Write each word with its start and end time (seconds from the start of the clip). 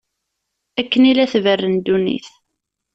Akken 0.81 1.03
i 1.11 1.13
la 1.13 1.25
tberren 1.33 1.75
ddunit. 1.79 2.27